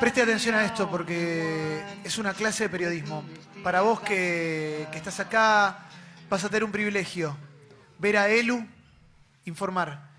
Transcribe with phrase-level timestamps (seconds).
[0.00, 3.24] Preste atención a esto porque es una clase de periodismo.
[3.62, 5.78] Para vos que, que estás acá,
[6.28, 7.36] vas a tener un privilegio.
[7.98, 8.66] Ver a Elu
[9.44, 10.10] informar.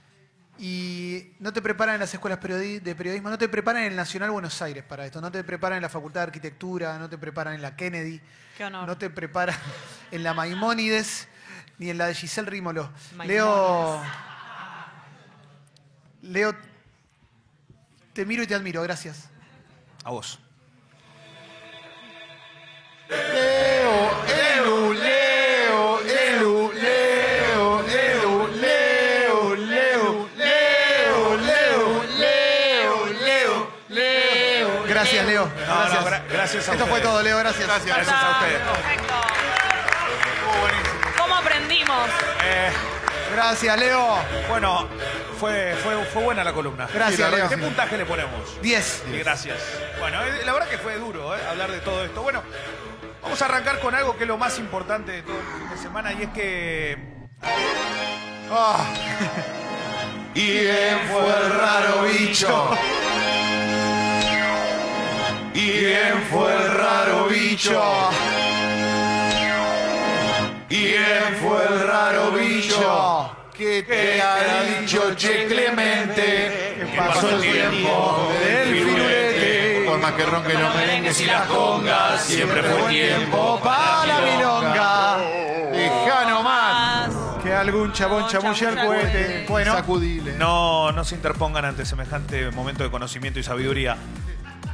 [0.58, 3.96] Y no te preparan en las escuelas periodi- de periodismo, no te preparan en el
[3.98, 7.18] Nacional Buenos Aires para esto, no te preparan en la Facultad de Arquitectura, no te
[7.18, 8.22] preparan en la Kennedy,
[8.58, 8.88] Qué honor.
[8.88, 9.56] no te preparan
[10.12, 11.28] en la Maimónides
[11.78, 12.90] ni en la de Giselle Rímolo.
[13.18, 13.36] Maimónides.
[13.36, 14.02] Leo.
[16.22, 16.56] Leo,
[18.14, 19.30] te miro y te admiro, gracias.
[20.06, 20.40] A vos.
[23.10, 34.84] Leo, Elu, Leo, Elu, Leo, Elu, Leo, Leo, Leo, Leo, Leo, Leo, Leo.
[34.88, 35.46] Gracias, Leo.
[35.46, 36.06] No, no, Gracias.
[36.06, 37.68] gra- gracias a Esto fue todo, Leo, gracias.
[37.68, 37.96] Gracias.
[37.98, 38.60] Gracias a ustedes.
[38.62, 39.14] Perfecto.
[40.34, 41.00] Estuvo buenísimo.
[41.18, 42.10] ¿Cómo aprendimos?
[42.44, 42.72] Eh,
[43.34, 44.18] Gracias, Leo.
[44.48, 44.88] bueno,
[45.36, 46.88] fue, fue, fue buena la columna.
[46.94, 47.32] Gracias.
[47.32, 47.48] Leo.
[47.50, 48.62] ¿Qué puntaje le ponemos?
[48.62, 49.04] 10.
[49.14, 49.58] Y gracias.
[50.00, 52.22] Bueno, eh, la verdad que fue duro eh, hablar de todo esto.
[52.22, 52.42] Bueno,
[53.22, 55.78] vamos a arrancar con algo que es lo más importante de todo el fin de
[55.78, 56.98] semana y es que
[58.52, 58.86] Ah,
[60.36, 62.70] Y bien fue el raro bicho.
[65.54, 67.82] Y bien fue el raro bicho.
[70.68, 73.05] Bien fue el raro bicho.
[73.88, 76.76] Que ha dicho Che Clemente.
[76.92, 79.84] Que pasó el tiempo del firulete.
[79.86, 82.24] Por más que ronque los merengues y las congas.
[82.24, 85.18] Siempre fue tiempo para la milonga.
[85.72, 87.10] Deja nomás.
[87.10, 87.44] Más.
[87.44, 89.46] Que algún chabón chamulle al cohete.
[89.48, 90.34] Bueno, Sacudile.
[90.34, 93.98] no, no se interpongan ante semejante momento de conocimiento y sabiduría.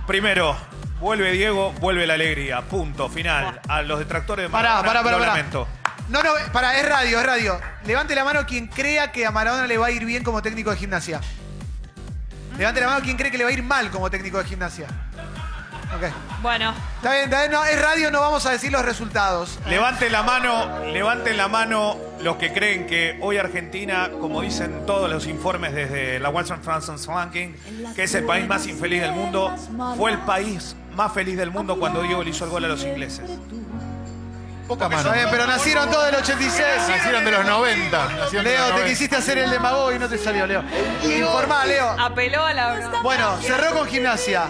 [0.07, 0.55] Primero,
[0.99, 2.61] vuelve Diego, vuelve la alegría.
[2.61, 3.59] Punto, final.
[3.67, 5.17] A los detractores de pará, Maradona, pará, pará.
[5.17, 5.35] lo pará.
[5.35, 5.67] lamento.
[6.09, 7.59] No, no, pará, es radio, es radio.
[7.85, 10.71] Levante la mano quien crea que a Maradona le va a ir bien como técnico
[10.71, 11.19] de gimnasia.
[12.57, 14.87] Levante la mano quien cree que le va a ir mal como técnico de gimnasia.
[15.95, 16.03] Ok.
[16.41, 19.59] Bueno, Está bien, está bien, no, es radio, no vamos a decir los resultados.
[19.67, 25.09] Levanten la mano, levanten la mano los que creen que hoy Argentina, como dicen todos
[25.09, 27.53] los informes desde la Western France Ranking,
[27.95, 29.53] que es el país más infeliz del mundo,
[29.97, 32.83] fue el país más feliz del mundo cuando Diego le hizo el gol a los
[32.83, 33.29] ingleses.
[34.67, 35.11] Poca Está mano.
[35.13, 36.65] bien, pero nacieron todos del 86.
[36.87, 38.05] Nacieron de los 90.
[38.05, 38.85] nacieron de Leo, los te 90.
[38.89, 40.63] quisiste hacer el demagogo y no te salió, Leo.
[41.03, 41.89] Informá, Leo.
[41.99, 43.01] apeló a la broma.
[43.01, 44.45] Bueno, cerró con gimnasia.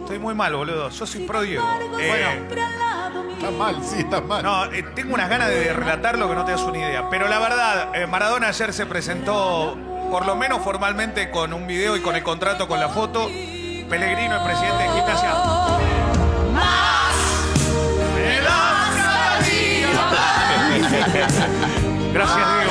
[0.00, 0.88] Estoy muy mal, boludo.
[0.90, 1.66] Yo soy pro Diego.
[2.00, 2.46] Eh,
[3.36, 4.42] Está mal, sí, está mal.
[4.42, 7.10] No, eh, tengo unas ganas de relatarlo que no te das una idea.
[7.10, 9.76] Pero la verdad, eh, Maradona ayer se presentó,
[10.10, 13.26] por lo menos formalmente, con un video y con el contrato, con la foto.
[13.26, 15.34] Pellegrino, el presidente de gimnasia.
[22.12, 22.65] Gracias.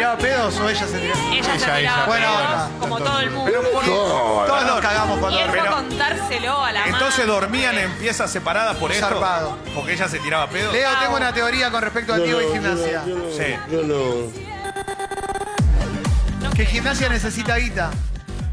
[0.00, 1.20] Tiraba pedos o ella se tiraba?
[1.32, 2.06] Ella se Ella, tiraba ella.
[2.06, 3.50] Buena pedos, como todo el mundo.
[3.62, 7.78] No, Todos nos cagamos Y cuando él fue a Pero- contárselo a la Entonces dormían
[7.78, 9.06] en piezas separadas por esto.
[9.08, 9.58] Zarpado.
[9.74, 10.72] Porque ella se tiraba pedo.
[10.72, 13.02] Leo, tengo una teoría con respecto al Diego y gimnasia.
[13.06, 13.56] yo no, Sí.
[13.70, 14.50] yo no.
[16.54, 17.90] Que gimnasia necesita guita.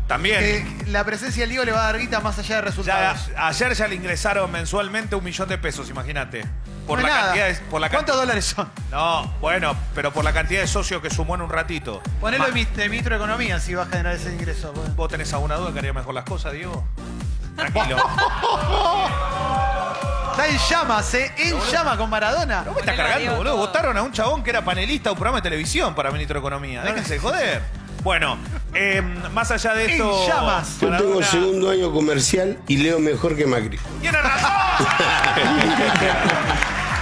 [0.08, 0.40] También.
[0.40, 3.30] Que la presencia del Diego le va a dar guita más allá de Ya, resultados.
[3.36, 6.46] ayer ya le ingresaron mensualmente un millón de pesos, imagínate.
[6.88, 7.26] Por, No la nada.
[7.28, 8.70] cantidad de, por la ¿Cuántos dólares son?
[8.92, 12.02] No, bueno, pero por la cantidad de socios que sumó en un ratito.
[12.22, 14.72] Ponelo Ma- de, mi- de ministro de Economía si va a generar ese ingreso.
[14.74, 14.96] pues.
[14.96, 16.88] ¿Vos tenés alguna duda que haría mejor las cosas, Diego?
[17.58, 17.98] Tranquilo.
[20.32, 21.32] Está en llamas, ¿eh?
[21.38, 22.64] En llama con Maradona.
[22.64, 23.54] ¿Cómo está Ponelo a cargando, Diego boludo?
[23.56, 23.66] todo.
[23.66, 26.40] Votaron a un chabón que era panelista de un programa de televisión para ministro de
[26.40, 26.84] Economía.
[26.84, 27.62] Déjense de joder.
[28.04, 28.38] Bueno,
[28.76, 29.02] eh,
[29.34, 30.22] más allá de esto...
[30.24, 30.80] En llamas.
[30.80, 33.80] Yo tengo Maradona- segundo año comercial y leo mejor que Macri.
[34.00, 34.52] ¡Tiene razón!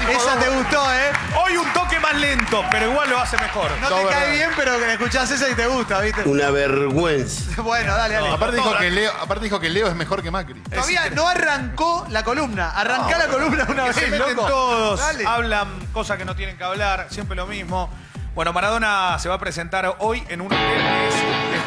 [0.09, 1.11] Esa te gustó, ¿eh?
[1.43, 3.71] Hoy un toque más lento, pero igual lo hace mejor.
[3.81, 6.21] No te cae bien, pero que escuchás esa y te gusta, ¿viste?
[6.25, 7.43] Una vergüenza.
[7.63, 8.29] Bueno, dale, dale.
[8.29, 10.61] Aparte dijo, que Leo, aparte dijo que Leo es mejor que Macri.
[10.61, 12.69] Todavía no arrancó la columna.
[12.71, 14.45] Arrancá la columna una vez, se meten loco.
[14.45, 15.25] todos, Dale.
[15.25, 17.89] hablan cosas que no tienen que hablar, siempre lo mismo.
[18.35, 21.15] Bueno, Maradona se va a presentar hoy en un hotel que es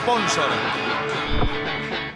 [0.02, 0.48] sponsor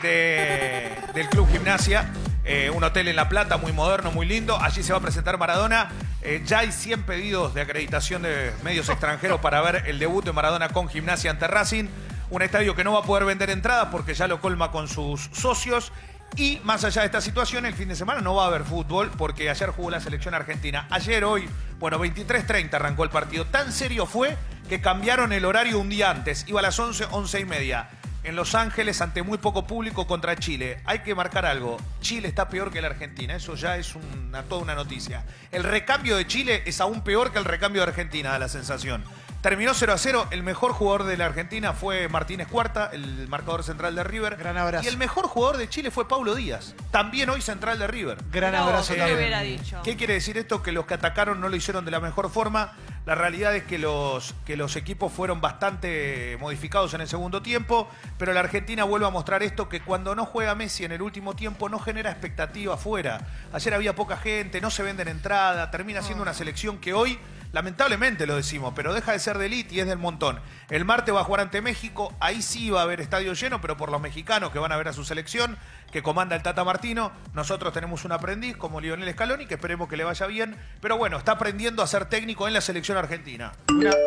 [0.03, 2.07] de- del Club Gimnasia.
[2.45, 4.61] Eh, un hotel en La Plata muy moderno, muy lindo.
[4.61, 5.91] Allí se va a presentar Maradona.
[6.23, 10.33] Eh, ya hay 100 pedidos de acreditación de medios extranjeros para ver el debut de
[10.33, 11.85] Maradona con Gimnasia ante Racing.
[12.31, 15.31] Un estadio que no va a poder vender entradas porque ya lo colma con sus
[15.33, 15.93] socios.
[16.35, 19.11] Y más allá de esta situación, el fin de semana no va a haber fútbol
[19.19, 20.87] porque ayer jugó la selección argentina.
[20.91, 21.49] Ayer, hoy,
[21.79, 23.45] bueno, 23.30 arrancó el partido.
[23.47, 24.37] Tan serio fue
[24.69, 26.47] que cambiaron el horario un día antes.
[26.49, 27.91] Iba a las 11, 11 y media.
[28.25, 30.81] En Los Ángeles ante muy poco público contra Chile.
[30.85, 31.77] Hay que marcar algo.
[32.01, 33.35] Chile está peor que la Argentina.
[33.35, 35.25] Eso ya es una, toda una noticia.
[35.51, 39.05] El recambio de Chile es aún peor que el recambio de Argentina, da la sensación.
[39.41, 40.29] Terminó 0 a 0.
[40.31, 44.37] El mejor jugador de la Argentina fue Martínez Cuarta, el marcador central de River.
[44.37, 44.85] Gran abrazo.
[44.85, 48.19] Y el mejor jugador de Chile fue Paulo Díaz, también hoy central de River.
[48.31, 49.19] Gran No, abrazo ¿qué también.
[49.19, 49.81] hubiera dicho?
[49.83, 50.63] ¿Qué quiere decir esto?
[50.63, 52.75] Que los que atacaron no lo hicieron de la mejor forma.
[53.05, 57.89] La realidad es que los, que los equipos fueron bastante modificados en el segundo tiempo,
[58.17, 61.35] pero la Argentina vuelve a mostrar esto, que cuando no juega Messi en el último
[61.35, 63.27] tiempo no genera expectativa afuera.
[63.53, 67.19] Ayer había poca gente, no se venden entrada, termina siendo una selección que hoy,
[67.51, 70.39] lamentablemente lo decimos, pero deja de ser de elite y es del montón.
[70.71, 73.77] El martes va a jugar ante México, ahí sí va a haber estadio lleno, pero
[73.77, 75.59] por los mexicanos que van a ver a su selección,
[75.93, 77.13] que comanda el Tata Martino.
[77.35, 80.57] Nosotros tenemos un aprendiz como Lionel Scaloni, que esperemos que le vaya bien.
[80.81, 83.53] Pero bueno, está aprendiendo a ser técnico en la selección argentina.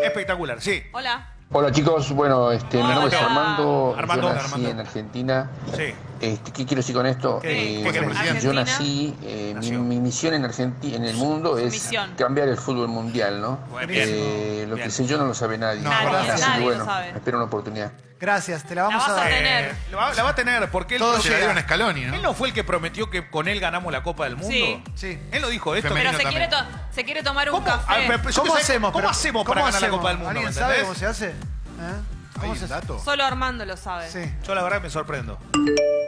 [0.03, 0.83] Espectacular, sí.
[0.91, 1.31] Hola.
[1.51, 3.21] Hola chicos, bueno, este, mi nombre es.
[3.21, 4.69] Armando, Armando, yo nací Armando.
[4.69, 5.49] en Argentina.
[5.75, 5.93] Sí.
[6.21, 7.39] Este, ¿Qué quiero decir con esto?
[7.41, 12.13] ¿Qué- Eh, qué yo nací, eh, mi, misión en Argentina, en el mundo es misión.
[12.17, 13.57] cambiar el fútbol mundial, ¿no?
[13.69, 14.07] Bueno, bien.
[14.09, 14.88] Eh, lo Bien.
[14.88, 15.81] que sé yo no lo sabe nadie.
[15.81, 16.31] No, Nadie.
[16.31, 17.09] Así nadie lo bueno, sabe.
[17.09, 17.91] espero una oportunidad.
[18.17, 19.27] Gracias, te la La vamos vas a a dar.
[19.29, 19.65] tener.
[19.71, 21.62] Eh, la, va, la va a tener, porque él, Todo Se él la dieron a
[21.62, 22.17] Scaloni, ¿no?
[22.21, 24.50] no fue el que prometió que con él ganamos la Copa del Mundo.
[24.50, 24.81] Sí.
[24.95, 25.19] Sí.
[25.33, 25.89] Él lo dijo esto.
[25.89, 26.73] Femenino Pero se quiere, también.
[26.79, 28.31] to- se quiere tomar un ¿Cómo, a ver, café.
[28.31, 28.91] yo ¿Cómo hacemos?
[28.94, 29.89] ¿Cómo hacemos para ¿cómo ganar la?
[29.89, 30.29] Copa del Mundo?
[30.29, 31.27] ¿Alguien cómo se hace?
[31.27, 31.33] ¿Eh?
[33.03, 34.09] Solo Armando lo sabe.
[34.09, 34.19] Sí.
[34.45, 35.39] Yo la verdad me sorprendo.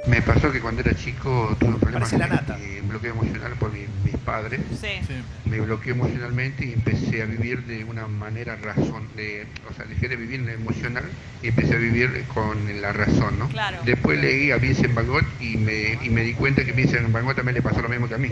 [0.08, 2.58] Me pasó que cuando era chico tuve problemas Parece la de nata.
[2.60, 4.62] eh, bloqueo emocional por mi- mis padres.
[4.80, 4.88] Sí.
[5.06, 5.14] Sí.
[5.46, 10.08] Me bloqueé emocionalmente y empecé a vivir de una manera razón, de, o sea, dejé
[10.08, 11.04] de vivir en lo emocional
[11.42, 13.50] y empecé a vivir con la razón, ¿no?
[13.50, 13.78] Claro.
[13.86, 17.26] Después leí a Vincent Van Gogh y me, y me di cuenta que Vincent Van
[17.26, 18.30] Gogh también le pasó lo mismo que a mí.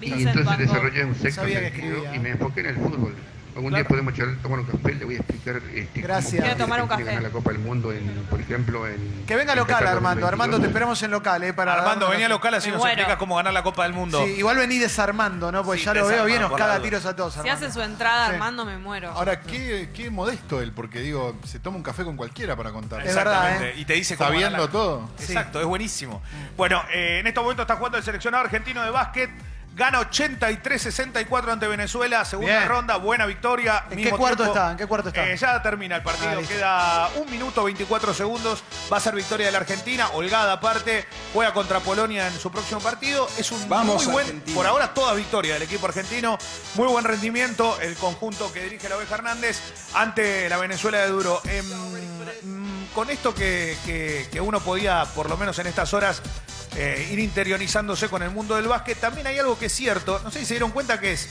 [0.00, 0.66] Vincent y entonces Van Gogh.
[0.66, 2.14] desarrollé un sexto Sabía que sentido escribía.
[2.16, 3.14] y me enfoqué en el fútbol.
[3.56, 6.30] Algún día podemos charlar, tomar un café, le voy a explicar este, Gracias.
[6.34, 7.04] cómo Quiero tomar un café.
[7.04, 9.24] ganar la Copa del Mundo, en, por ejemplo, en...
[9.26, 10.20] Que venga en local, Qatar Armando.
[10.20, 10.28] 2022.
[10.32, 11.52] Armando, te esperamos en local, ¿eh?
[11.54, 14.22] Para Armando, venía local así Me nos explicas cómo ganar la Copa del Mundo.
[14.26, 15.64] Sí, igual vení desarmando, ¿no?
[15.64, 17.32] Porque Sí, ya lo veo bien, nos caga tiros a todos.
[17.32, 17.64] Si Armando.
[17.66, 18.32] hace su entrada, Sí.
[18.34, 19.10] Armando, me muero.
[19.12, 23.06] Ahora, qué, qué modesto él, porque digo, se toma un café con cualquiera para contar.
[23.06, 23.78] Es verdad, Exactamente.
[23.78, 23.80] ¿eh?
[23.80, 25.10] Y te dice cómo Sabiendo la- todo.
[25.18, 26.20] Exacto, es buenísimo.
[26.58, 29.30] Bueno, eh, en estos momentos está jugando el seleccionado argentino de básquet.
[29.76, 32.66] Gana 83-64 ante Venezuela, segunda Bien.
[32.68, 33.84] ronda, buena victoria.
[33.90, 34.54] ¿En qué cuarto tiempo.
[34.54, 34.70] está?
[34.70, 35.28] ¿En qué cuarto está?
[35.28, 38.64] Eh, ya termina el partido, Ah, queda un minuto 24 segundos.
[38.90, 41.04] Va a ser victoria de la Argentina, holgada aparte.
[41.34, 43.28] Juega contra Polonia en su próximo partido.
[43.36, 44.54] Es un Vamos, muy buen, Argentina.
[44.56, 46.38] por ahora toda victoria del equipo argentino.
[46.76, 49.60] Muy buen rendimiento, el conjunto que dirige la Oveja Hernández
[49.92, 51.42] ante la Venezuela de Duro.
[51.44, 51.66] Em,
[52.44, 56.22] mm, con esto que, que- que uno podía, por lo menos en estas horas,
[56.76, 60.20] eh, ir interiorizándose con el mundo del básquet, también hay algo que es cierto.
[60.22, 61.28] No sé si se dieron cuenta que es.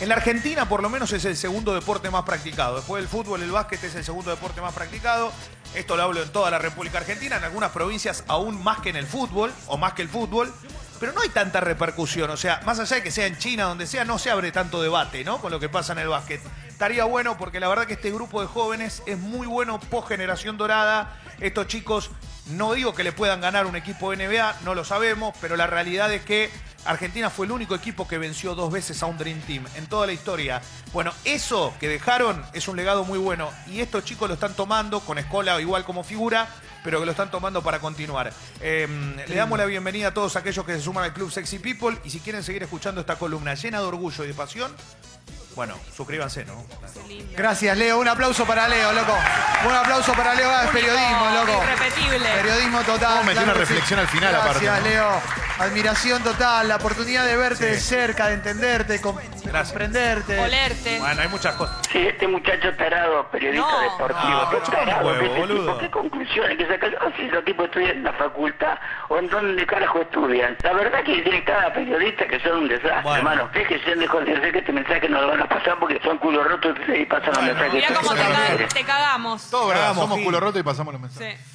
[0.00, 2.76] En la Argentina, por lo menos, es el segundo deporte más practicado.
[2.76, 5.32] Después del fútbol, el básquet es el segundo deporte más practicado.
[5.74, 8.96] Esto lo hablo en toda la República Argentina, en algunas provincias aún más que en
[8.96, 10.52] el fútbol, o más que el fútbol.
[11.00, 12.30] Pero no hay tanta repercusión.
[12.30, 14.80] O sea, más allá de que sea en China, donde sea, no se abre tanto
[14.80, 15.40] debate, ¿no?
[15.40, 16.40] Con lo que pasa en el básquet.
[16.68, 20.56] Estaría bueno porque la verdad que este grupo de jóvenes es muy bueno post generación
[20.56, 21.20] dorada.
[21.40, 22.10] Estos chicos,
[22.50, 26.12] no digo que le puedan ganar un equipo NBA, no lo sabemos, pero la realidad
[26.12, 26.50] es que
[26.84, 30.06] Argentina fue el único equipo que venció dos veces a un Dream Team en toda
[30.06, 30.62] la historia.
[30.92, 35.00] Bueno, eso que dejaron es un legado muy bueno y estos chicos lo están tomando
[35.00, 36.48] con Escola igual como figura,
[36.82, 38.32] pero que lo están tomando para continuar.
[38.60, 38.88] Eh,
[39.26, 42.10] le damos la bienvenida a todos aquellos que se suman al Club Sexy People y
[42.10, 44.72] si quieren seguir escuchando esta columna llena de orgullo y de pasión,
[45.58, 46.64] bueno, suscríbanse, ¿no?
[47.36, 47.98] Gracias, Leo.
[47.98, 49.12] Un aplauso para Leo, loco.
[49.66, 50.48] Un aplauso para Leo.
[50.48, 51.64] Ah, es periodismo, loco.
[51.64, 52.28] Irrepetible.
[52.36, 53.00] Periodismo total.
[53.00, 53.58] Vamos a meter claro una sí.
[53.58, 54.88] reflexión al final, Gracias, aparte, ¿no?
[54.88, 55.20] Leo.
[55.58, 59.00] Admiración total, la oportunidad de verte de cerca, de entenderte, de
[59.48, 59.68] Gracias.
[59.70, 60.38] comprenderte.
[60.38, 60.98] Olerte.
[61.00, 61.76] Bueno, hay muchas cosas.
[61.90, 63.80] Sí, este muchacho tarado, periodista No.
[63.80, 65.60] deportivo, No, qué pero chupa un tarado huevo, que ese boludo.
[65.60, 66.88] tipo, qué conclusiones que saca.
[66.88, 68.78] No sé si los tipos estudian en la facultad
[69.08, 70.56] o en dónde carajo estudian.
[70.62, 73.16] La verdad que tiene cada periodista que son un desastre, Bueno.
[73.18, 73.48] hermano.
[73.52, 76.44] Fíjese de joder, sé que este mensaje no lo van a pasar porque son culo
[76.44, 77.74] rotos y pasan los Bueno, mensajes.
[77.74, 79.50] Mirá cómo te, ca- te cagamos.
[79.50, 81.38] Todo verdad, Hagamos, somos culo roto y pasamos los mensajes.
[81.40, 81.54] Sí.